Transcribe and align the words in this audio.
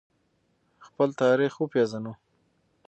خپل 0.85 1.09
تاریخ 1.21 1.53
وپیژنو. 1.57 2.13